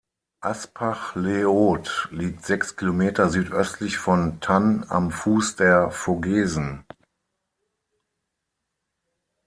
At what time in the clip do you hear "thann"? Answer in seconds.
4.41-4.83